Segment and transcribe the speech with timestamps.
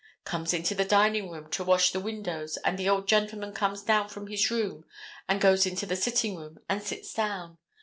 [0.23, 4.09] Comes into the dining room to wash the windows and the old gentleman comes down
[4.09, 4.83] from his room
[5.29, 7.59] and goes into the sitting room and sits down.